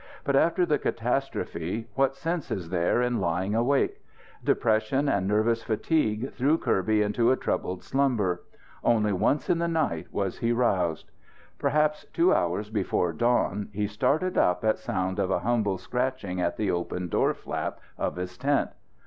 [0.23, 4.03] But after the catastrophe what sense is there in lying awake?
[4.43, 8.41] Depression and nervous fatigue threw Kirby into a troubled slumber.
[8.83, 11.11] Only once in the night was he roused.
[11.59, 16.57] Perhaps two hours before dawn he started up at sound of a humble scratching at
[16.57, 18.71] the open door flap of his tent.